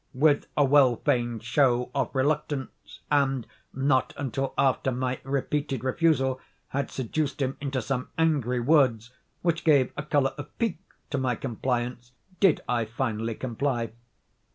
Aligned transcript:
With 0.15 0.47
a 0.57 0.65
well 0.65 0.95
feigned 0.95 1.43
show 1.43 1.91
of 1.93 2.09
reluctance, 2.15 3.01
and 3.11 3.45
not 3.71 4.15
until 4.17 4.55
after 4.57 4.91
my 4.91 5.21
repeated 5.23 5.83
refusal 5.83 6.41
had 6.69 6.89
seduced 6.89 7.39
him 7.39 7.55
into 7.61 7.83
some 7.83 8.09
angry 8.17 8.59
words 8.59 9.13
which 9.43 9.63
gave 9.63 9.93
a 9.95 10.01
color 10.01 10.33
of 10.39 10.57
pique 10.57 10.81
to 11.11 11.19
my 11.19 11.35
compliance, 11.35 12.13
did 12.39 12.61
I 12.67 12.85
finally 12.85 13.35
comply. 13.35 13.91